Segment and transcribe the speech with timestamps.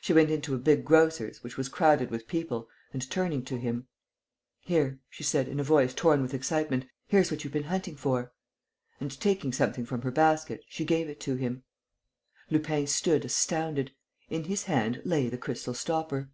[0.00, 3.86] She went into a big grocer's, which was crowded with people, and, turning to him:
[4.58, 6.86] "Here," she said, in a voice torn with excitement.
[7.06, 8.32] "Here's what you've been hunting for."
[8.98, 11.62] And, taking something from her basket, she gave it to him.
[12.50, 13.92] Lupin stood astounded:
[14.28, 16.32] in his hand lay the crystal stopper.